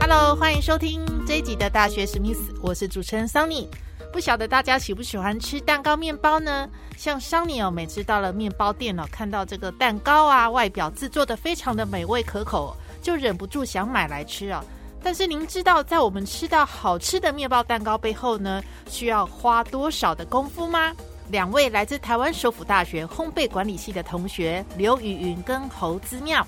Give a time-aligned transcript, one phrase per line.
[0.00, 3.68] Hello，欢迎收听这一集的大学史密斯，我是主持人桑尼。
[4.12, 6.68] 不晓得大家喜不喜欢吃蛋糕、面包呢？
[6.96, 14.64] 像桑尼哦，每次到了面包店哦，看到这个蛋糕啊，外表制作的非常的美味可口，就忍不住想买来吃啊。
[15.02, 20.92] 但是您知道，在我们吃到好吃的面包蛋糕背后呢，需要花多少的功夫吗？
[21.30, 26.46] 两位来自台湾首府大学烘焙管理系的同学刘雨云跟侯姿妙。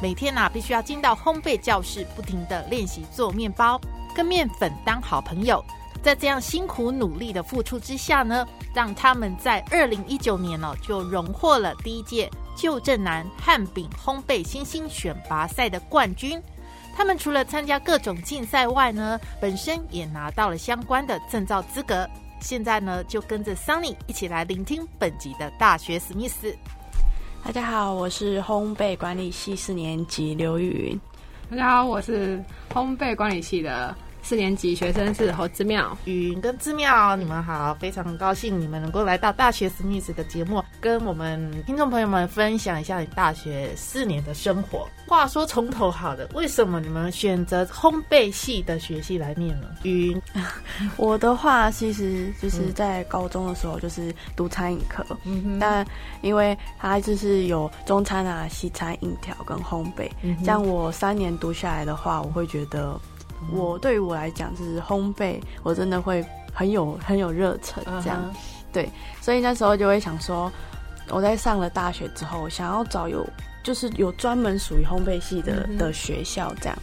[0.00, 3.80] 每天呐，必须要进到烘焙教室，不停的练习做面包，
[4.14, 5.62] 跟面粉当好朋友。
[6.02, 16.40] 在这样辛苦努力的付出之下呢，让他们在二零一九年哦，就荣获了第一届旧镇南汉饼烘焙新星选拔赛的冠军。
[16.96, 22.08] 他们除了参加各种竞赛外呢，本身也拿到了相关的证照资格。
[22.40, 26.54] 现在呢，就跟着 Sunny 一起来聆听本集的大学史密斯。
[27.44, 31.00] 大家好，我是烘焙管理系四年级刘玉云。
[31.50, 33.94] 大家好，我是烘焙管理系的。
[34.22, 44.86] 四年级学生是侯之妙、雨云跟之妙，你们好，非常高兴你们能够来到大学史密斯的节目，跟我们听众朋友们分享一下你大学四年的生活。
[45.06, 49.66] 话说从头好的，为什么你们选择烘焙系的学系来念呢？
[49.82, 50.22] 雨云，
[50.96, 55.04] 我的话其实就是在高中的时候就是读餐饮科，
[55.58, 55.84] 但
[56.20, 60.08] 因为它就是有中餐啊、西餐、饮调跟烘焙，
[60.44, 62.98] 这样我三年读下来的话，我会觉得。
[63.52, 68.34] 我对于我来讲，就是烘焙，我真的会很有很有热忱，这样，
[68.72, 68.88] 对，
[69.20, 70.50] 所以那时候就会想说，
[71.08, 73.26] 我在上了大学之后，想要找有
[73.62, 76.78] 就是有专门属于烘焙系的的学校，这样，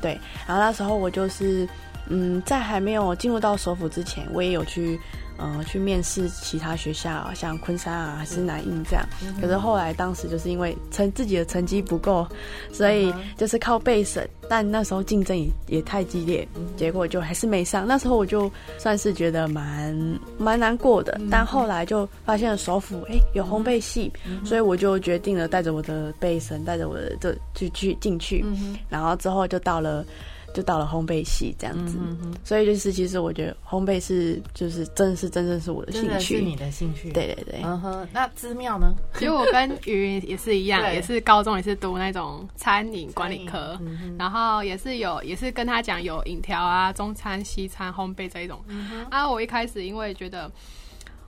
[0.00, 1.68] 对，然后那时候我就是，
[2.08, 4.98] 嗯，在还没有进入到首府之前，我也有去。
[5.42, 9.04] 嗯，去面试其他学校，像昆山啊，还是南印这样。
[9.40, 12.24] 可是后来当时就是因为成自己的成绩不够，
[12.72, 14.28] 所以就是靠备审。
[14.48, 17.86] 但那时候竞争也也太激烈，结果就还是没上。
[17.86, 21.18] 那时候我就算是觉得蛮蛮难过的。
[21.30, 24.12] 但后来就发现了首府哎有烘焙系，
[24.44, 28.44] 所以我就决定了带着我的备审，带着我的这去去进去。
[28.88, 30.04] 然后之后就到了。
[30.52, 31.96] 就到了烘焙系这样子，
[32.44, 37.60] 所以就是其实我觉得烘焙是就是真是真正是我的兴趣，是你的兴趣，对对对。
[37.64, 38.94] 嗯哼，那资妙呢？
[39.14, 43.78] 其实我跟云也是一样，也是高中也是读那种餐饮管理科，
[44.18, 48.62] 然后也是有也是跟他讲有饮调啊、中餐、西餐、烘焙这一种。
[49.10, 50.50] 啊，我一开始因为觉得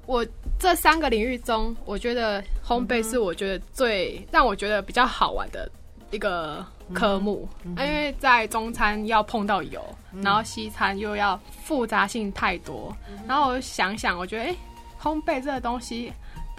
[0.07, 0.27] 我
[0.59, 5.71] 这三个领域中，我觉得烘焙是我觉得最让我觉得比较好玩的
[6.11, 6.65] 一个。
[6.93, 9.83] 科目，因为在中餐要碰到油，
[10.23, 12.95] 然后西餐又要复杂性太多，
[13.27, 14.55] 然后我就想想，我觉得哎，
[15.01, 16.13] 烘焙这个东西。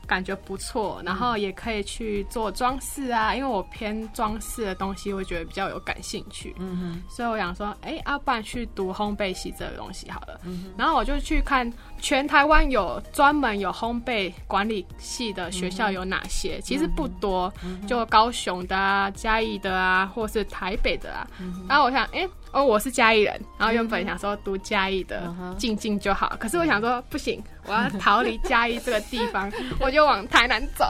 [0.07, 6.55] 感觉不错，然后也可以去做装饰啊，因为我偏装饰的东西，我觉得比较有感兴趣。
[6.59, 10.39] 嗯哼，所以我想说，哎，要不然去读烘焙系这个东西好了。
[10.43, 11.67] 嗯，然后我就去看
[12.05, 17.51] 全台湾有专门有烘焙管理系的学校有哪些，其实不多，
[17.87, 21.25] 就高雄的啊、嘉义的啊，或是台北的啊。
[21.67, 22.29] 然后我想，哎。
[22.51, 30.85] 哦，我是嘉义人，然后原本想说读嘉义的静静就好，可是我想说不行，我要逃离嘉义这个地方， 我就往台南走，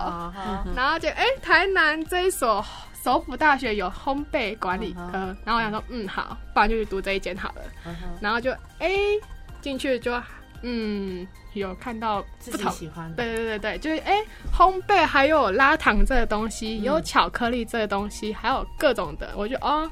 [0.75, 2.63] 然后就哎，台南这一所
[3.03, 7.61] 首府大学有烘焙管理科，然后我想说嗯好，不然就去读这一间好了，
[8.21, 8.91] 然后就哎
[9.59, 10.11] 进去就
[10.67, 14.17] 嗯有看到自己喜欢的，对对对对，就是哎
[14.51, 19.89] 烘焙还有拉糖这个东西，有巧克力这个东西，还有各种的，我就哦。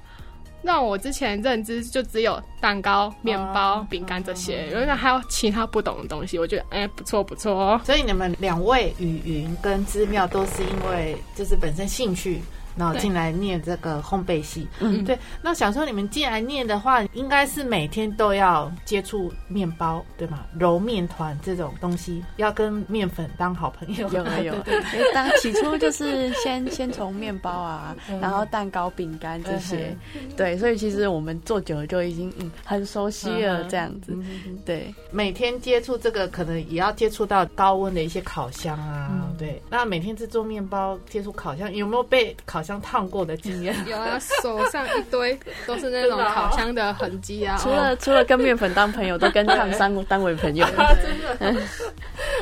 [0.65, 6.39] 那我之前认知就只有蛋糕、面包、饼干这些，原来还有其他不懂的东西。
[6.39, 7.81] 我觉得哎，不错不错哦。
[7.83, 12.41] 所以你们两位雨云跟知妙都是因为就是本身兴趣。
[12.75, 15.17] 然后进来念这个烘焙系，嗯，对。
[15.41, 20.45] 那想说你们进来念的话，应该是每天都要接触面包，对吗？
[20.57, 24.09] 揉面团这种东西，要跟面粉当好朋友。
[24.09, 24.55] 有有。
[25.13, 29.95] 当起初就是先先从面包啊， 然后蛋糕、饼干这些，
[30.35, 30.57] 对。
[30.57, 34.17] 所以其实我们做久了就已经嗯很熟悉了，这样子。
[34.65, 39.61] 对，每天接触这个，可能也要接触到高温的一些烤箱啊，对。
[39.69, 43.75] 那每天制作面包，接触烤箱，有没有被烤箱烫过的经验？
[43.87, 45.37] 有啊，手上一堆
[45.67, 47.57] 都是那种烤箱的痕迹啊。
[47.61, 50.65] 除了除了跟面粉当朋友，都跟烫伤 当为朋友。
[51.39, 51.61] 真的，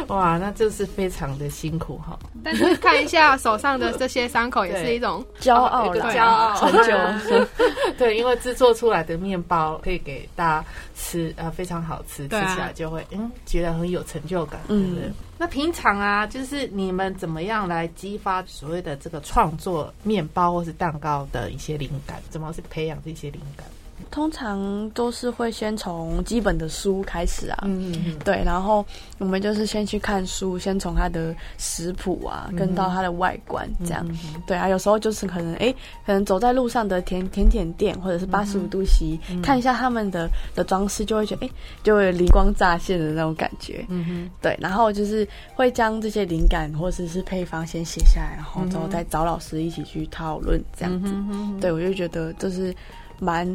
[0.07, 2.17] 哇，那就是非常的辛苦哈。
[2.43, 7.45] 但是看一下手上的这些伤口，也是一种骄傲的骄傲成就。
[7.97, 10.65] 对，因为制作出来的面包可以给大家
[10.95, 14.59] 吃，呃，非常好吃，吃起来就会嗯，觉得很有成就感。
[14.67, 22.21] 嗯，那平常啊，就是你们怎么样来激发所谓的这个创作面包或是蛋糕的一些灵感？
[22.29, 23.65] 怎么去培养这些灵感？
[24.11, 28.85] 通常都是会先从基本的书开始啊，嗯嗯对，然后
[29.17, 34.05] 我们就是先去看书，先从它的食谱啊，跟到它的外观这样，
[34.45, 35.73] 对啊，有时候就是可能哎，
[36.05, 41.49] 可能走在路上的甜甜点店或者是八十五度 C，看一下他们的的装饰，就会觉得哎，
[41.81, 45.25] 就会灵光乍现的那种感觉，嗯哼，对，然后就是
[45.55, 51.13] 会将这些灵感或者是配方先写下来，然后之后再找老师一起去讨论这样子，
[51.61, 52.75] 对我就觉得就是
[53.17, 53.47] 蛮。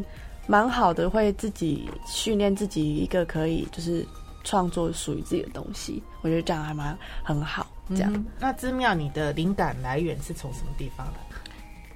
[0.47, 4.07] 蛮好的，会自己训练自己一个可以就是
[4.45, 7.67] 创作属于自己的东西，我觉得这样还蛮很好。
[7.91, 11.15] 这样，那知妙，你的灵感来源是从什么地方来？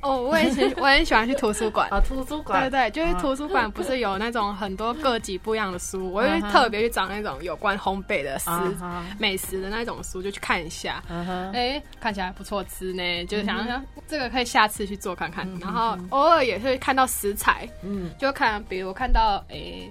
[0.03, 1.89] 哦，我也喜， 我很喜欢去图书馆。
[1.91, 8.51] 啊，图书馆，对对，就是图书馆不是有那种很多各级不一样的书，我会特别去找那种有关烘焙的食
[9.19, 11.03] 美食的那种书，就去看一下，
[11.53, 19.91] 哎，看起来不错吃呢，就是想想这个可以下次去做看看，然后偶尔也会看到食材，嗯，就看，比如看到哎。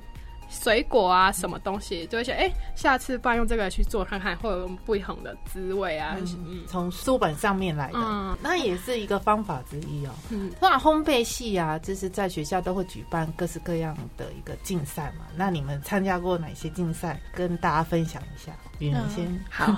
[0.50, 6.18] 水果啊，什么东西就会想，哎，下次不然用这个去做看看，会有不同的滋味啊。
[6.18, 10.12] 嗯，从书本上面来的，嗯那也是一个方法之一哦。
[10.30, 15.25] 嗯，通常烘焙系啊，就是在学校都会举办各式各样的一个竞赛嘛。
[15.36, 17.19] 那你们参加过哪些竞赛？
[17.34, 18.52] 跟大家分享一下。
[18.80, 19.75] 云先好，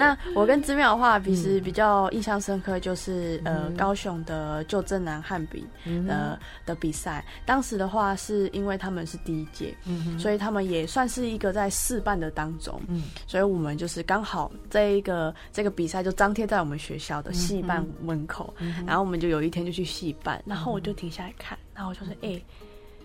[0.00, 5.64] 那我跟子淼的话，其实比较印象深刻，就是呃高雄的旧正南汉比
[6.08, 6.36] 呃
[6.66, 7.24] 的比赛。
[7.44, 9.72] 当时的话，是因为他们是第一届。
[10.18, 18.54] 所以他们也算是一个在试办的当中，嗯，所以我们就是刚好这一个这个比赛就张贴在我们学校的戏办门口，
[18.86, 22.40] 然后我们就有一天就去戏办，然后我就停下来看，然后我就说，哎，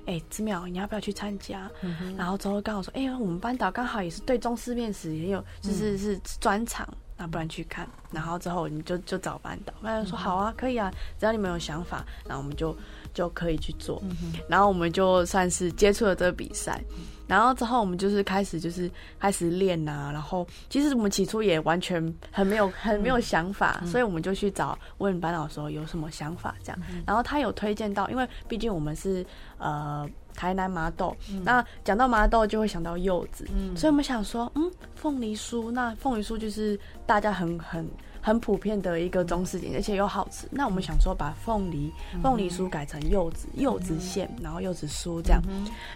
[0.06, 1.69] 哎，子淼，你要不要去参加？
[2.18, 6.88] 然后之后刚好说，哎，我们班导刚好也是对中式面食也有，就是是专场。
[7.18, 12.75] 那不然去看，然后之后你就就找班导，班导说好啊，可以啊，只要你们有想法，那我们就
[13.13, 14.04] 就可以去做。
[14.50, 16.84] 然后我们就算是接触了这个比赛，
[17.27, 18.89] 然后之后我们就是开始就是
[19.19, 20.10] 开始练呐。
[20.13, 26.80] 然后其实我们起初也完全很没有很没有想法，所以我们就去找问班导说有什么想法这样。
[27.06, 29.25] 然后他有推荐到，因为毕竟我们是
[29.57, 30.10] 呃。
[30.38, 37.89] 台南麻豆，那讲到麻豆就会想到柚子，所以我们想说，嗯，凤梨酥，那凤梨酥就是大家很很
[38.25, 40.48] 很普遍的一个中式点，而且又好吃。
[40.50, 41.94] 那我们想说，把凤梨
[42.24, 45.39] 凤梨酥改成柚子柚子馅，然后柚子酥这样，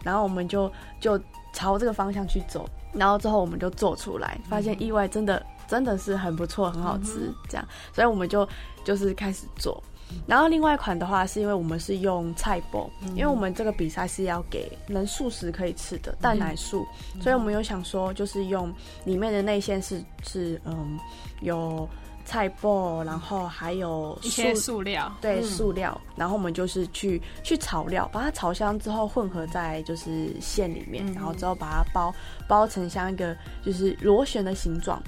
[0.04, 1.20] 然后我们就就
[1.54, 8.48] 朝这个方向去走，然后之后我们就做出来，发现意外真的真的是很不错，很好吃，这样，所以我们就
[8.84, 9.82] 就是开始做。
[10.28, 16.86] 然后另外一款的话，是因为我们是用菜包，因为我们这个比赛是要给能素食可以吃的蛋奶素，
[17.20, 18.72] 所以我们有想说，就是用
[19.04, 21.00] 里面的内馅是是嗯
[21.42, 21.90] 有。
[22.30, 32.14] 菜包，然后还有一些塑料，对塑料，然后我们就是去去炒料，把它炒香之后混合在就是馅里面，然后之后把它包
[32.48, 35.02] 包成像一个就是螺旋的形状，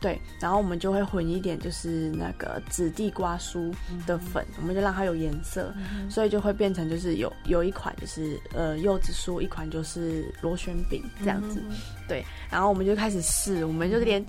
[0.00, 3.70] 对，然后我们就会混一点就是那个紫地瓜酥
[4.06, 5.74] 的粉，我们就让它有颜色，
[6.08, 11.62] 所以就会变成就是有有一款就是呃柚子酥，一款就是螺旋饼这样子，
[12.08, 14.24] 对，然后我们就开始试，我们就连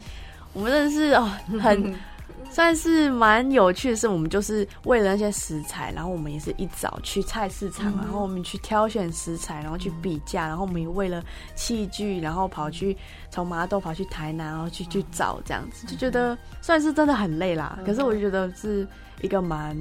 [0.52, 1.32] 我们真的是哦
[1.62, 1.96] 很。
[2.50, 11.24] 算是蛮有趣的是，我们就是为了那些食材，然后我们也是一早去菜市场，然后我们去挑选食材，然后去比价，然后我们也为了
[11.56, 12.96] 器具，然后跑去
[13.30, 17.80] 从麻豆跑去台南，然后去去找这样子，就觉得算是真的很累啦。
[17.86, 18.88] 可是我就觉得是
[19.22, 19.78] 一个蛮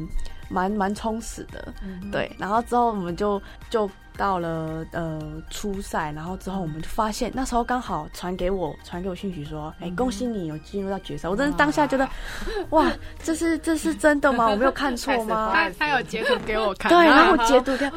[0.49, 1.73] 蛮蛮充实的，
[2.11, 2.31] 对。
[2.39, 3.91] 然后之后我们就就。
[4.17, 11.29] 到了呃初赛，然后之后我们就发现，那时候刚好传给我传给我讯息说，哎，恭喜你有进入到决赛。
[11.29, 12.09] 我真的当下觉得，
[12.71, 12.93] 哇，
[13.23, 14.49] 这是这是真的吗？
[14.49, 15.51] 我没有看错吗？
[15.55, 17.91] 他他有截图给我看，对， 然后截图给，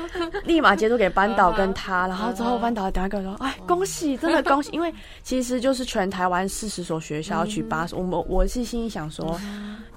[0.44, 9.38] 立马截图给班导跟他，然后之后班导等下跟我说， 哎，恭喜，真的恭喜，因为其实就是全台湾四十所学校取八十，我们我是心里想说，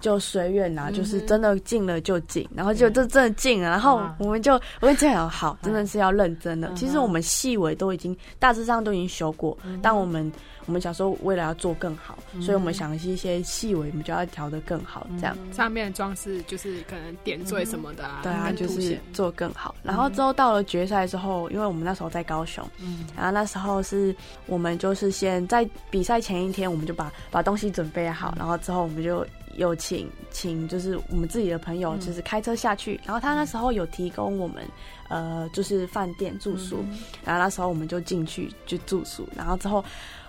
[0.01, 6.08] 就随缘呐，就是真的进了就进，然后就这真的进了，然后我们就我跟这样好，真的是要。
[6.09, 6.73] 要认真了。
[6.75, 10.31] 其实我们细微都已经大致上都已经修过，但我们
[10.67, 15.37] 我们想说为了要做更好，所以我们想一些细微，我们就要调的更好，这样。
[15.53, 19.75] 上面的装饰就是可能点缀什么的啊，对啊，就是做更好。
[19.83, 24.15] 然后之后到了决赛之后，因为我们那时候在高雄，嗯，然后那时候是
[24.47, 29.27] 我们就是先在比赛前一天，我们就把把东西准备好，然后之后我们就。
[29.57, 34.63] 有请请就是我们自己的朋友，就是开车下去，然后他那时候有提供我们
[35.09, 36.85] 呃就是饭店住宿，
[37.25, 39.85] 然后那时候我们就进去就住宿，然后之后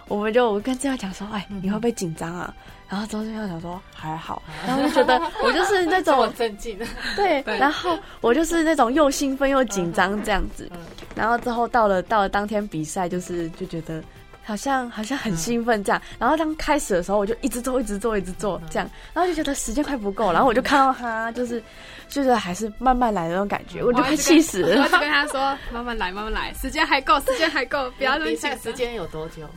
[0.07, 2.53] 我们就跟志耀讲说，哎，你会不会紧张啊？
[2.87, 6.77] 然后周志耀讲说还好， 然后就觉得我就是那种镇静，
[7.15, 10.69] 对，然后我就是那种又兴奋又紧张这样子，
[11.15, 14.03] 然后之后到了到了当天比赛，就是就觉得。
[14.49, 21.61] 好像好像很兴奋这样，然后当开始的时候，我就一直做，一直做，一直做这样，然后就觉得时间快不够，然后我就看到他，就是
[22.07, 24.81] 就是还是慢慢来的那种感觉，我就快气死了。
[24.81, 29.47] 我就跟他说：“慢慢来，慢慢来，时间还够，时间还够，不要那么紧。”时间有多久？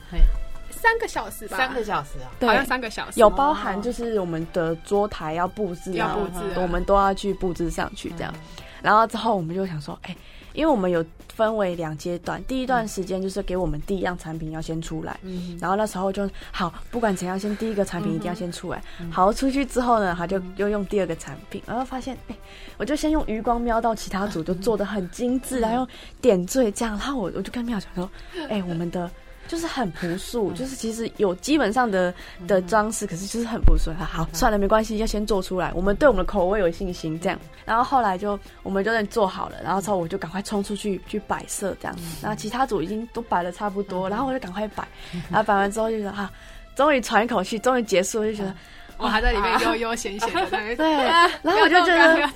[0.69, 1.57] 三个小时吧。
[1.57, 3.19] 三个小时啊，好像三个小时。
[3.19, 8.35] 有包含就是我们的桌台要布置，要布置，我们都要去布置上去这样。
[8.83, 10.15] 然后之后我们就想说，哎。
[10.53, 11.05] 因为我们有
[11.35, 15.19] 分为两阶段，第一段时间就是给我们第一样产品要先出来，
[15.61, 18.83] 然后那时候就好，不管怎样，先第一个产品一定要先出来。
[19.11, 22.37] 好，出去之后呢，他就又用第二个产品，然后发现，哎，
[22.77, 25.89] 我就先用余光瞄到其他组就做的很精致，然后
[26.21, 28.11] 点缀这样，然后我我就跟妙巧说，
[28.49, 29.11] 哎，我们的。
[29.53, 32.15] 就是很朴素，就是其实有基本上的
[32.49, 33.91] 的装饰，可是就是很朴素。
[33.93, 35.71] 好，算了，没关系，要先做出来。
[35.75, 37.39] 我们对我们的口味有信心，这样。
[37.67, 41.95] 然后后来就我们就做好了，然后之后我就赶快冲出去去摆设，这样。
[42.23, 44.89] 然后其他组已经都摆的差不多，然后我就赶快摆。
[45.29, 46.33] 然后摆完之后就觉得哈，
[46.75, 48.57] 终于喘一口气，终于结束，就觉得。
[49.03, 50.93] 我还在里面悠悠闲闲的，对，
[51.43, 52.29] 然后我就觉得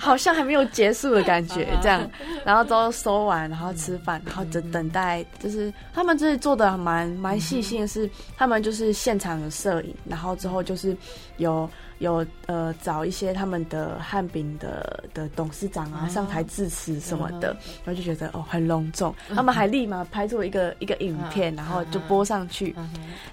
[0.00, 2.10] 好像还没有结束的感觉，这样，
[2.44, 10.96] 然后都收完，然后吃饭，然后等等待，就是他们就是做的蛮蛮细心的是，他们就是现场的摄影，然后之后就是
[11.36, 11.68] 有
[11.98, 17.48] 有呃找一些他们的汉饼的的董事长啊上台致辞什么的，
[17.84, 22.84] 然后就觉得哦很隆重，他们还立马拍出一个一个影片，然后就播上去，然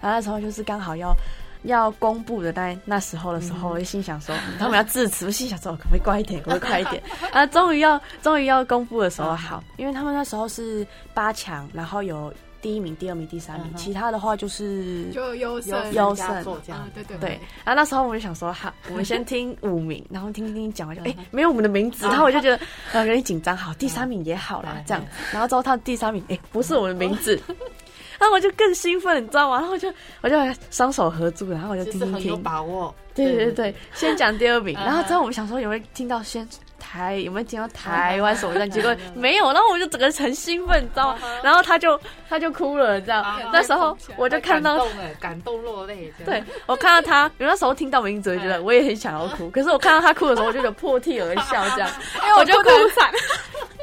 [0.02, 1.16] 后那时候就是刚好要。
[1.64, 7.02] 要公布的，那那时候的时候，我就心想说，他们要致辞，我心想说，可不可以快一点，可不可以快一点？
[7.32, 16.28] 啊，终于要，终于要公布的时候，好，因为他们那时候是八强，然后有第一名、第二名、第三名，其他的话就是就优胜优胜
[16.66, 17.40] 这样，对对对。
[17.64, 22.60] 然后那时候我就想说，好，我们先听五名，然后听听听讲完就， 哎，没有我们的名字，然后我就觉得
[22.92, 27.42] 呃有点紧张，好，第三名也好啦，这样，然后之后他第三名，哎，不是我们的名字。
[28.24, 29.58] 然后我就更兴奋，你知道吗？
[29.58, 30.36] 然后我就我就
[30.72, 32.28] 双手合住，然后我就听听听。
[32.28, 32.94] 有把握。
[33.14, 36.48] 对对对，先讲第二名， 然后之后我们想说有没有听到先
[36.80, 38.68] 台有没有听到台湾首战？
[38.72, 41.20] 结果没有，然后我就整个很兴奋，你知道吗？
[41.44, 43.24] 然后他就他就哭了，这样。
[43.52, 44.88] 那时候我就看到
[45.20, 46.12] 感动落泪。
[46.26, 49.50] 对我看到他，有那时候听到名字，觉得我也很想要哭。
[49.52, 51.90] 可是我看到他哭的时候，我就有破涕而笑，这样，
[52.24, 53.12] 因为我就哭惨。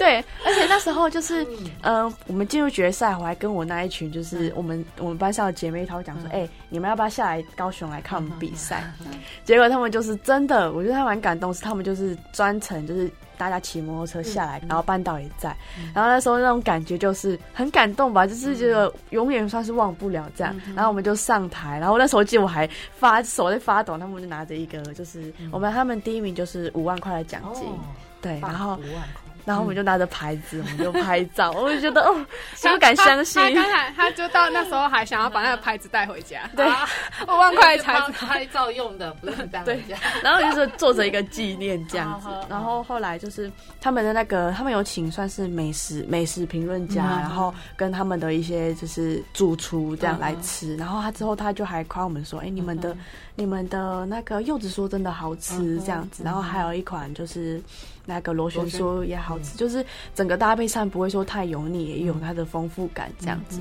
[0.00, 1.46] 对，而且那时候就是，
[1.82, 8.82] 嗯，我们进入决赛，我还跟我那一群，就是我们我们班上的姐妹她会讲说，哎，你们要不要下来高雄来看我们比赛？
[9.44, 15.54] 结果他们就是真的，我觉得他蛮感动，是他们就是专程就是大家骑摩托车下来，然后班导也在，
[15.92, 20.58] 然后那时候那种感觉就是很感动吧，就是觉得永远算是忘不了这样。
[20.74, 22.66] 然后我们就上台，然后那时候记得我还
[22.96, 27.66] 发手在发抖，他们就拿着一个就是我们他们第一名就是五万块的奖金，
[28.22, 28.78] 对，然后。
[29.50, 32.24] 然后我们就拿着牌子，我们就拍照， 我就觉得哦，
[32.62, 33.42] 不敢相信。
[33.42, 36.64] 他刚才他就到那时候还想要把那个牌子带回家，对，
[37.26, 39.96] 五万块才拍照用的，不是带回家。
[40.22, 42.28] 然后就是做着一个纪念这样子。
[42.48, 50.76] 然后后来就是他们的那个，他们有请算是美食美食评论家，然后跟他们的一些就是主厨这样来吃。
[50.76, 52.96] 然后他之后他就还夸我们说，哎，你们的
[53.40, 56.22] 你们的那个柚子酥真的好吃这样子。
[56.22, 57.60] 然后还有一款就是。
[58.06, 59.84] 那个螺旋酥也好吃，就是
[60.16, 63.60] 整个搭配上不会说太油腻，也有它的丰富感这样子。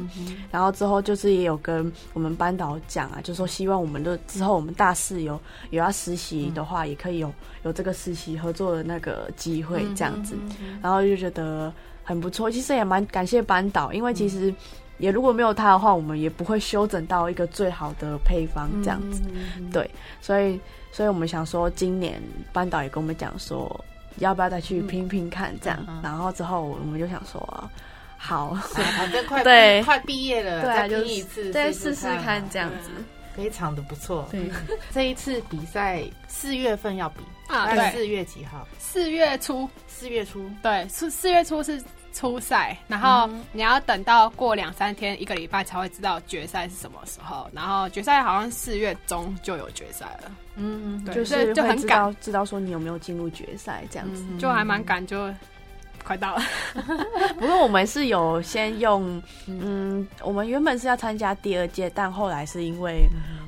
[0.49, 7.31] 然后之后就是也有跟我们班导讲啊，就说希望我们的之后我们大四有有要实习的话，也可以有
[7.63, 10.35] 有这个实习合作的那个机会这样子。
[10.81, 11.71] 然后就觉得
[12.03, 14.51] 很不错，其实也蛮感谢班导，因为其实
[14.99, 19.23] 也如果没有他的话，我们也不会修整到一个最好的配方这样子。
[19.73, 19.89] 对，
[20.21, 20.59] 所以
[20.91, 22.21] 所以我们想说，今年
[22.53, 23.83] 班导也跟我们讲说。
[24.17, 25.55] 要不要再去拼拼看？
[25.61, 27.69] 这样，然后之后我们就想说，
[28.17, 32.89] 好，反正快 对快毕业了，再拼一次，再试试看这样子，
[33.33, 34.27] 非常的不错。
[34.29, 34.51] 对，
[34.91, 38.67] 这一次比赛四月份要比啊，对，四月几号？
[38.77, 41.81] 四月初，四月初，对，四四月初是
[42.13, 47.49] 初赛，然后你要等到过两三天、一个礼拜才会知道决赛是什么时候。
[47.53, 54.25] 然后决赛好像四月中就有决赛了，嗯，对就是就很赶知道知道说你有没有进入决赛这样子。
[54.37, 55.33] 就还蛮赶，就
[56.03, 56.41] 快到了。
[57.39, 63.07] 不过我们是有先用，嗯，我们原本是要参加第二届，但后来是因为，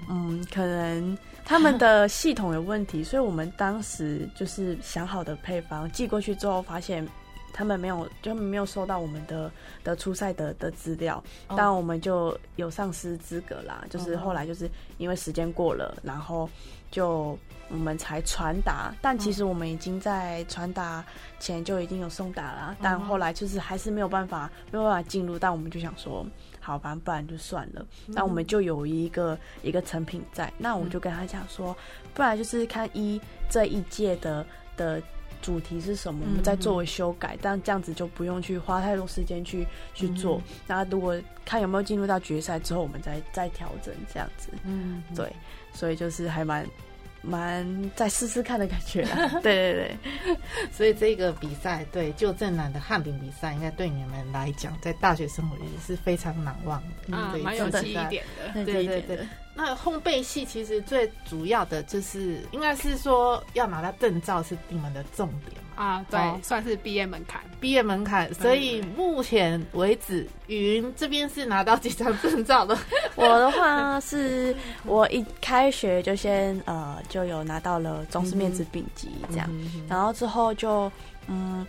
[0.09, 7.07] 嗯，可能他们的系统有问题，所以我们当时就是想好的配方寄过去之后，发现
[7.53, 9.51] 他们没有，就没有收到我们的
[9.83, 13.83] 的初赛的的资料，哦但我们就有丧失资格啦。
[13.89, 16.49] 就是后来就是因为时间过了，然后
[16.89, 17.37] 就
[17.69, 21.03] 我们才传达，但其实我们已经在传达
[21.39, 26.25] 前就已经有送达啦，但后来就是还是没有办法没有办法进入，但我们就想说，
[26.59, 27.85] 好吧，不然就算了。
[28.07, 31.75] 那我们就有一个一个成品在，那我就跟他讲说，
[32.13, 35.01] 不然就是看一这一届的的。
[35.41, 36.21] 主题是什么？
[36.25, 40.41] 我们再作为修改，但这样子就不用去花太多时间去去做。
[40.67, 44.49] 那如果看有没有进入到决赛之后，我们再再调整这样子。
[44.63, 45.31] 嗯，对，
[45.73, 46.65] 所以就是还蛮
[47.21, 49.27] 蛮再试试看的感觉啦。
[49.43, 50.37] 对对对，
[50.71, 58.65] 所以这个比赛，对就正南的汉饼比赛，应该对你们来讲，在大学生活里是非常难忘的，啊，对蛮有这个记忆点的。
[58.65, 59.19] 对对对。
[59.53, 67.41] 那烘焙系其实最主要的就是，应该是说要拿到证照是你们的重点嘛，啊，对，哦算是毕业门槛。
[67.59, 68.33] 毕业门槛。
[68.33, 72.77] 所以目前为止，云这边是拿到几张证照的？
[73.15, 74.55] 我的话是
[74.85, 80.91] 我一开学就先呃就有拿到了中式面子丙级这样，嗯然后之后就
[81.27, 81.67] 嗯。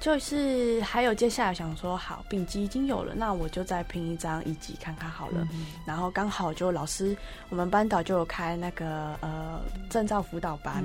[0.00, 5.46] 就是还有接下来想说，好丙级已经有了，那我就再拼一张一级看看好了。
[5.84, 7.14] 然后刚好就老师，
[7.50, 10.82] 我们班导就有开那个呃证照辅导班，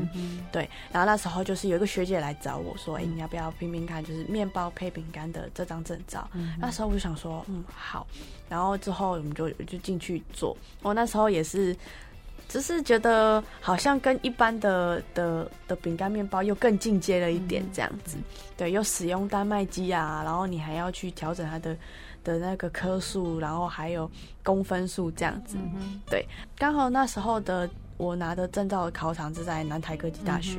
[0.51, 0.69] 对。
[0.91, 6.29] 然后那时候就是有一个学姐来找我说，哎、你要不要拼拼看，就是面包配饼干的这张证照？
[6.59, 8.05] 那时候我就想说，嗯，好。
[8.49, 10.55] 然后之后我们就就进去做。
[10.81, 11.73] 我那时候也是。
[12.47, 18.17] 只是觉得好像跟一般的的的饼干面包又更进阶了一点，这样子，
[18.55, 21.75] 对，又使用丹麦机啊，然后你还要去调整它的
[22.23, 24.09] 的那个颗数，然后还有
[24.43, 25.57] 公分数这样子，
[26.09, 26.25] 对，
[26.57, 30.57] 刚好那时候的我拿的证照的考场是在南台科技大学，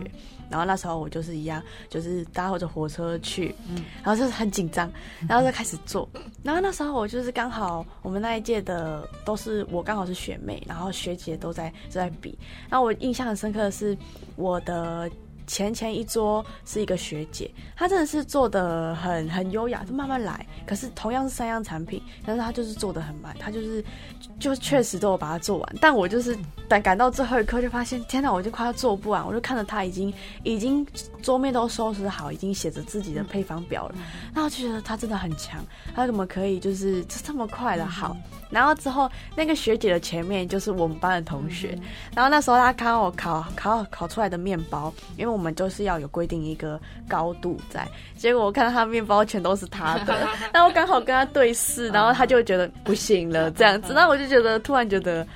[0.50, 3.54] 然后那时候我就是一样，就是搭着火车去，
[4.02, 4.90] 然后就是很紧张，
[5.28, 6.08] 然后就开始做，
[6.42, 12.38] 然后那时候我就是刚好我们那一届的都是我刚好是学妹，然后学姐都在都在比，
[12.70, 13.96] 然后我印象很深刻的是
[14.36, 15.10] 我的。
[15.46, 20.44] 前前一桌是一个学姐，她真的是做的很很优雅，就慢慢来。
[20.66, 23.84] 可是同样是三样产品，但是她就是做的很慢，她就是
[24.38, 25.76] 就确实都有把它做完。
[25.80, 26.36] 但我就是
[26.68, 29.26] 等赶到最后一刻，就发现天哪，我就快要做不完。
[29.26, 30.86] 我就看着她已经已经
[31.22, 33.94] 桌面都收拾好，已经写着自己的配方表了，
[34.34, 38.16] 然后就觉得她真的很强，她怎么可以就是这这么快的好？
[38.48, 41.76] 然后之后那个学姐的前面就是我们班的同学，
[42.14, 50.16] 然后那时候她看我烤烤烤出来的面包，因为我们就是要有规定一个高度在，结果我看到他面包全都是他的，
[50.52, 55.26] 然后刚好跟他对视，然后他就觉得不行了这样子， 然后我就觉得突然觉得。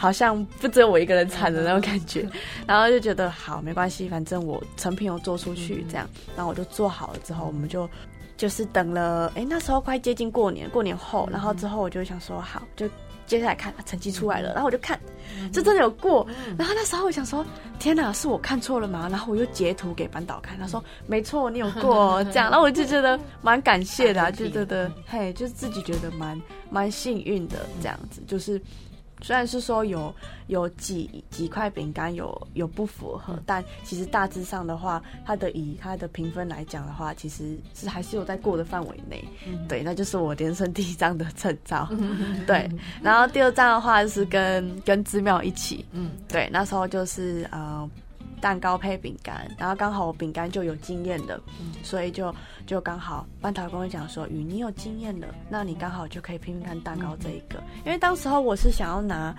[0.00, 2.26] 好像不只有我一个人惨的那种感觉，
[2.66, 7.86] 然后就觉得好没关系，反正我成品有做出去，这样，然后我就做好了之后，我们就
[8.34, 12.88] 就是等了，哎，那时候快接近过年，过年后，然后之后我就想说好，就
[13.30, 14.98] 接下来看成绩出来了，然后我就看，
[15.52, 16.26] 这真的有过，
[16.58, 17.46] 然后那时候我想说，
[17.78, 19.08] 天哪，是我看错了吗？
[19.08, 26.36] 然后我又截图给班导看，他说没错，你有过 这样，然后我就觉得蛮感谢的、 啊，就觉得嘿，就是自己觉得蛮
[26.70, 28.60] 蛮幸运的这样子，就是。
[29.22, 30.14] 虽然是说有
[30.46, 39.24] 有几几块饼干有有不符合，但其实大致上的话，它的以它的评分来讲的话，其实是还是有在过的范围内。
[39.68, 41.88] 对，那就是我人生第一张的证照。
[42.46, 42.68] 对，
[43.02, 45.84] 然后第二张的话就是跟跟芝妙一起。
[45.92, 47.88] 嗯，对，那时候就是呃。
[48.40, 51.40] 蛋糕配饼干，然后刚好我饼干就有经验的，
[51.82, 52.34] 所以就
[52.66, 59.34] 就刚好班导跟我讲说，雨你有经验的，那你刚好就可以拼拼看蛋糕这一个，因为当时候我是想要拿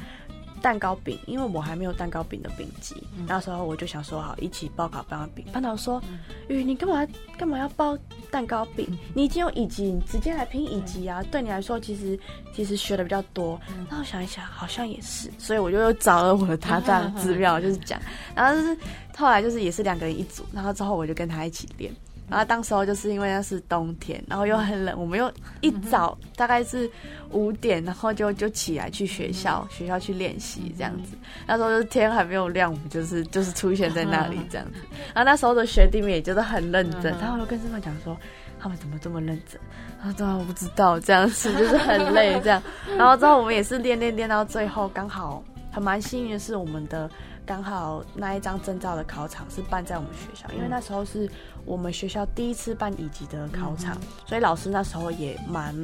[0.62, 2.96] 蛋糕饼，因为我还没有蛋糕饼的饼级，
[3.28, 5.46] 那时候我就想说好一起报考蛋糕饼。
[5.52, 6.02] 班导说，
[6.48, 7.06] 雨你干嘛
[7.38, 7.98] 干嘛要包
[8.30, 8.88] 蛋糕饼？
[9.14, 12.18] 你已经有乙级，你直接来拼乙级啊，对你来说其实
[12.54, 13.60] 其实学的比较多。
[13.90, 18.00] 那我想一想，好像也是，所以我就又找了我的搭档资料， 就是讲，
[18.36, 18.78] 然后就是
[19.18, 21.92] 后来就是也是两个人一组，然后之后我就跟他一起练。
[22.32, 26.90] 然后当时候就是因为那是冬天，然后又很冷，我们又一早大概是
[27.30, 31.16] 五点，然后就就起来去学校，学校去练习这样子。
[31.46, 34.80] 那时候就是天还没有亮，我们就是就是出现在那里这样子。
[35.14, 38.18] 然后那时候的学弟们也就是很认真，他们就跟师傅讲说。
[38.64, 39.60] 他们怎么这么认真？
[40.04, 42.62] 啊，对啊，我不知道，这样子就是很累，这样。
[42.96, 47.10] 然后之后我们也是练练练到最后，刚好还蛮幸运的是，我们的
[47.46, 51.30] 刚好那一张证照的考场是办在我们学校，因为那时候是
[51.66, 55.76] 我们学校第一次办乙级的考场，所以老师那时候也蛮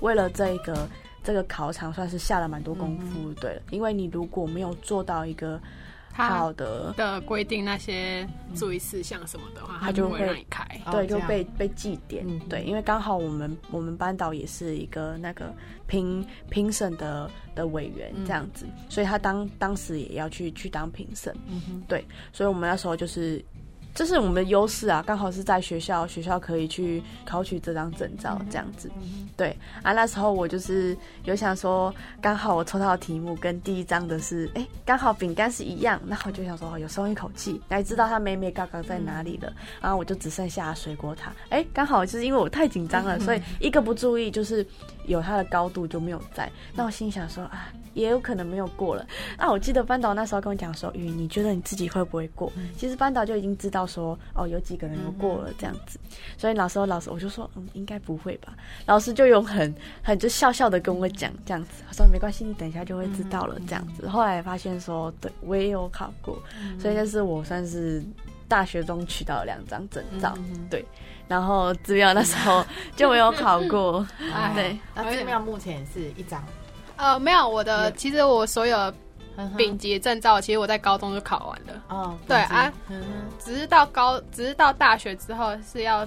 [0.00, 0.88] 为了这个
[1.22, 5.60] 这个考场算是下了蛮多功夫，对了，因为你如果没有做到一个。
[6.12, 6.92] 好的。
[6.94, 15.54] 的规定那些注意事项什么的话，他就会让你开，对，就被被记点，对，因为刚好我们我们班导也是一个那个
[15.86, 21.34] 评评审的的委员这样子，所以他当当时也要去去当评审，
[21.88, 23.44] 对，所以我们那时候就是。
[23.94, 28.90] 这是我们的优势啊，刚好是在学校，学校可以去考取这张证照，这样子。
[29.36, 39.52] 对啊，那时候我就是有想说，刚好我抽到的题目跟第一张的是，哎，刚好饼干是一样，那我就想说，有松一口气，来知道它美美嘎嘎在哪里了。
[39.80, 44.66] 然后我就只剩下水果塔，哎，刚好就是因为我太紧张了，所以一个不注意，就是
[45.06, 46.50] 有它的高度就没有在。
[46.74, 47.72] 那我心想说啊。
[47.94, 49.06] 也有可能没有过了。
[49.36, 56.00] 那我记得班导那时候跟我讲说：“雨，你觉得你自己会不会过？”其实班导就已经知道说：“哦，有几个人有过了这样子。”
[56.38, 58.56] 所以老师，老师，我就说：“嗯，应该不会吧？”
[58.88, 64.08] 老师就用很很就笑笑的跟我讲这样子，他说：“没关系，你等一下就会知道了。”这样子。
[64.08, 66.42] 后来发现说：“对，我也有考过，
[66.80, 68.02] 所以那是我算是
[68.48, 70.34] 大学中取到两张证照。”
[70.70, 70.82] 对，
[71.28, 72.64] 然后资料那时候
[72.96, 74.06] 就没有考过。
[74.54, 76.42] 对，那资料目前是一张。
[76.96, 78.92] 呃，没有，我的其实我所有
[79.56, 81.82] 丙级证照，其实我在高中就考完了。
[81.88, 82.72] 哦，对啊，
[83.38, 86.06] 只是到高，只是到大学之后是要。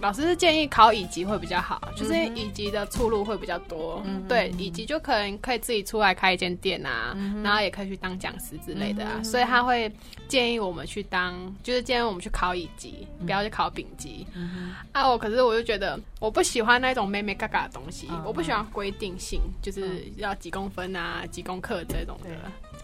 [0.00, 4.02] 老师是建议考乙级会比较好，就是乙级的出路会比较多。
[4.06, 9.22] 嗯对，乙级就可能可以自己出来开一间店啊，然后也可以去当讲师之类的啊。
[9.22, 9.92] 所以他会
[10.26, 14.26] 建议我们去当，就是建议我们去考乙级，不要去考丙级。
[14.92, 22.30] 啊，我可是我就觉得我不喜欢那种妹妹嘎嘎的东西，我不喜欢规定性，就是要几公分啊、几公克这种的。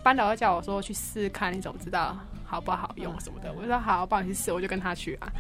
[0.03, 3.53] 班导会叫我说去试看，你怎么知道好不好用什么的？
[3.55, 5.33] 我就说好，帮你去试，我就跟他去啊。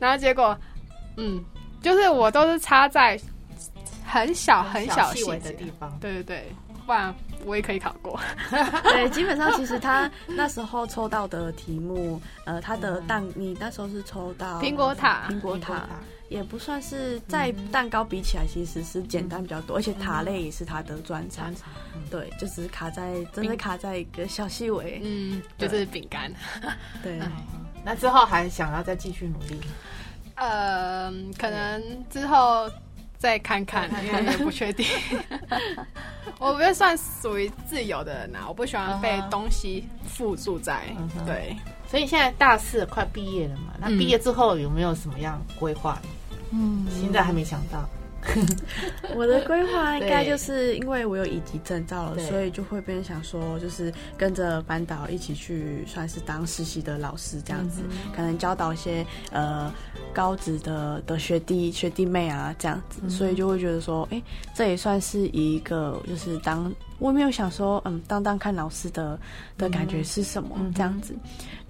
[0.00, 0.58] 然后结果。
[1.16, 1.42] 嗯，
[1.80, 3.18] 就是我都是插在
[4.04, 6.52] 很小很小细微的地方，对对对，
[6.86, 8.18] 不然我也可以考过。
[8.84, 15.86] 对，基本上其实他那时候抽到的题目，呃，他的蛋，你那时候是抽到苹果塔，苹果塔。
[16.28, 21.52] 也不算是在蛋糕比起来，其实是简单比较多，而且塔类也是他的专长。
[22.10, 26.32] 对，就是卡在真的卡在一个小细微，嗯，就是饼干。
[27.02, 27.20] 对，
[27.84, 29.60] 那之后还想要再继续努力。
[30.34, 32.70] 呃，可能之后
[33.18, 34.86] 再看看，因为也不确定。
[36.38, 40.82] 我不算属于自由的人啊，我不喜欢被东西附住在。
[41.24, 41.56] 对，
[41.88, 46.00] 所以现在大四快毕业了嘛，那毕业之后有没有什么样规划？
[46.50, 47.88] 嗯，现在还没想到。
[49.16, 57.82] 我的规划应该就是因为我有乙级证照了，所以就会变想说，就是跟着班导一起去，算是当实习的老师这样子，
[58.14, 59.72] 可能教导一些呃
[60.12, 64.22] 高职的的学弟学弟妹啊这样子，所以就会觉得说，哎，
[64.54, 69.18] 这也算是一个就是当我没有想说，嗯，当当看老师的
[69.58, 71.14] 的感觉是什么这样子，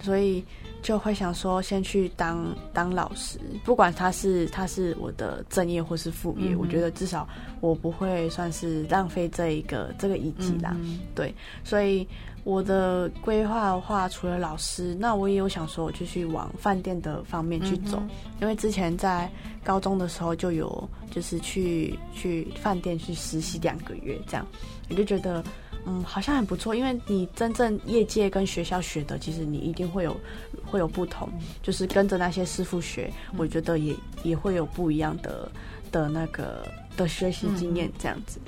[0.01, 0.45] 所以。
[0.83, 7.25] 就会想说，先去当当老师，不管他是他是我的正业或是副业，我觉得至少
[7.61, 10.77] 我不会算是浪费这一个这个一级啦。
[11.15, 12.05] 对，所以
[12.43, 18.03] 我的规划的话，除了老师，那我也有想说，我就去往饭店的方面去走，
[18.41, 19.31] 因为之前在
[19.63, 24.45] 高中的时候就有就是去去饭店去实习两个月，这样
[24.89, 25.43] 我就觉得。
[25.85, 30.17] 嗯，好像很不错，因为你真正业界跟学校学的，其实你一定会有
[30.65, 31.29] 会有不同，
[31.61, 33.93] 就是跟着那些师傅学，我觉得也
[34.23, 35.51] 也会有不一样的
[35.91, 36.65] 的那个
[36.97, 38.39] 的学习经验这样子，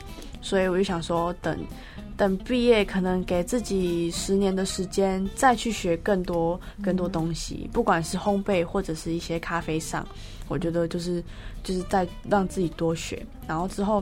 [0.41, 1.59] 所以我就想说，等
[2.17, 10.07] 等毕业，可能给自己十年的时间，再去学更多更多东西，不管是烘焙或者是一些咖啡上，
[10.47, 11.21] 我觉得就是
[11.65, 14.01] 就是在让自己多学，然后之后。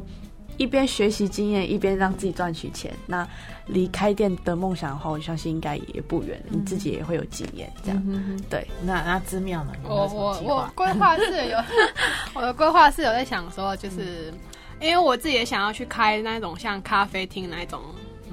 [0.57, 2.93] 一边学习经验，一边让自己赚取钱。
[3.07, 3.27] 那
[3.67, 6.43] 离开店的梦想的话，我相信应该也不远。
[6.49, 8.67] 你自己也会有经验，这样对。
[8.85, 9.73] 那那之妙呢？
[9.85, 11.59] 我我我规划是有，
[12.35, 14.33] 我的规划是有在想说，就是
[14.81, 17.81] 因为我自己也想要去开那种像咖啡厅那种。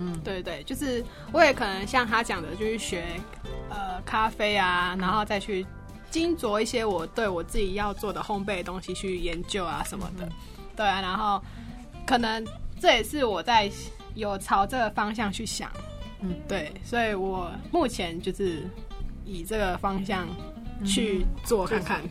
[0.02, 1.04] 嗯，对对，就是
[1.34, 3.04] 我也可能像他讲的，就是学
[3.70, 5.66] 呃咖啡啊，然后再去
[6.10, 10.30] 精琢一些我对我自己要做的烘焙的东西去研究啊什么的，
[10.74, 11.44] 对啊，然后
[12.10, 12.44] 可能
[12.80, 13.70] 这也是我在
[14.16, 15.72] 有朝这个方向去想，
[16.22, 18.64] 嗯，对，所以我目前就是
[19.24, 20.28] 以这个方向
[20.84, 22.02] 去做看看。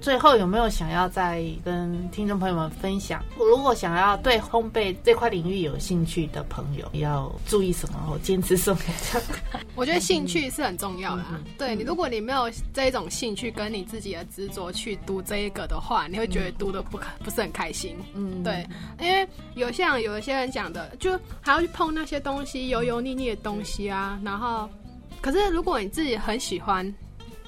[0.00, 3.22] 最后有没有想要再跟听众朋友们分享？
[3.36, 7.98] 如果想要对烘焙这块领域有兴趣的朋友，要注意什么？
[8.08, 8.80] 或坚持什么？
[9.74, 11.24] 我觉得兴趣是很重要的。
[11.58, 17.96] 对你，如果你没有这一种兴趣跟你自己的执着去读这一个的话，你会觉得读的不不是很开心。
[18.14, 18.66] 嗯，对，
[19.00, 24.20] 因为有像有一些人讲的，就还要去碰那些东西油油腻腻的东西啊。
[24.22, 24.68] 然后，
[25.20, 26.94] 可是如果你自己很喜欢。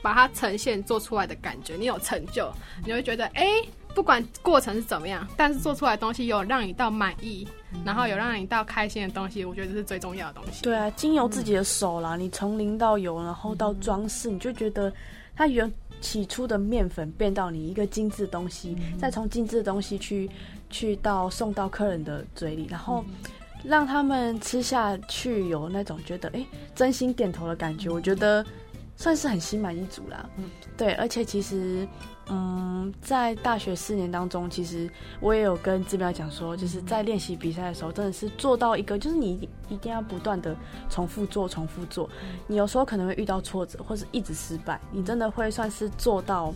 [0.03, 2.51] 把它呈现做出来的感觉，你有成就，
[2.85, 3.47] 你会觉得哎，
[3.95, 7.47] 不管过程是怎么样，但是做出来的东西有让你到满意，
[7.85, 10.63] 然后有让你到开心的东西，我觉得这是最重要的东西。
[10.63, 14.93] 对啊，经由自己的手啦，你从零到有，然后到装饰，你就觉得
[15.35, 20.31] 它原起初的面粉变到你一个精致的东西，再从精致的东西去
[20.71, 23.05] 去到送到客人的嘴里，然后
[23.65, 28.47] 让他们吃下去有那种觉得哎真心点头的感觉，我觉得。
[28.99, 31.87] 算是很心满意足啦，嗯，对，而且其实，
[32.29, 40.57] 嗯，在大学四年当中，其实我也有跟志彪讲说，就是在练习比赛的时候，真的是做到一个，就是你一定要不断的
[40.91, 42.11] 重复做，重复做，
[42.49, 46.53] 你有时候可能会遇到挫折，或是一直失败，你真的会算是做到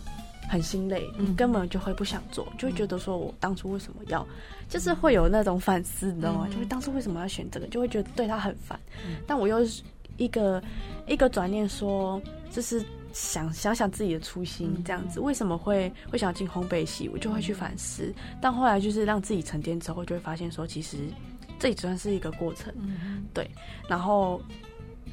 [0.49, 4.27] 很心累，你根本就会不想做，就会觉得说我当初为什么要，
[4.67, 6.45] 就是会有那种反思，你知道吗？
[6.51, 8.77] 就是当初为什么要选这个，就会觉得对他很烦，
[9.25, 9.81] 但我又是。
[10.23, 10.63] 一个
[11.07, 18.13] 一个转念说，就是想想想自己的初心，这样子为什么会会想进烘焙系，我就会去反思。
[18.41, 20.97] 但后来就是让自己沉淀之后，就会发现说，其实
[21.59, 22.73] 这也算是一个过程，
[23.33, 23.47] 对。
[23.87, 24.41] 然后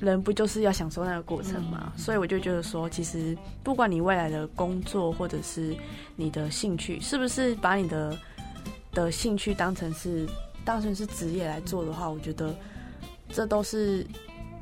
[0.00, 1.92] 人不就是要享受那个过程嘛？
[1.96, 5.76] 所以我就觉得说，其实不管你未来的工作或者是
[6.16, 8.16] 你的兴趣，是不是把你的
[8.92, 10.26] 的兴趣当成是
[10.64, 12.54] 当成是职业来做的话，我觉得
[13.28, 14.06] 这都是。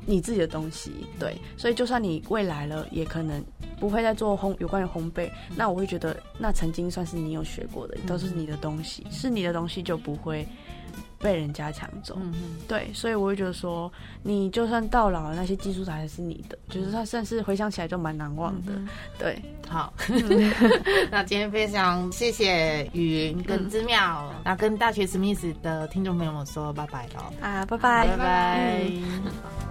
[0.09, 3.43] 你自己的东西，对，所以就算你未来了，也可能
[3.79, 10.47] 不会再做烘有关于烘焙，那我会觉得，那曾经算是你有学过的，都是你的东西，是你的东西就不会
[11.19, 12.33] 被人家抢走，嗯
[12.67, 13.91] 对，所以我会觉得说，
[14.23, 18.71] 你就算到老了，那些技术还是你的，就是它算是回想起来就蛮难忘的，
[19.19, 19.93] 对，好，
[21.11, 29.68] 那今天非常谢谢雨云跟之妙，那跟大学史密斯的听众朋友们说拜拜喽，啊，拜拜，拜拜。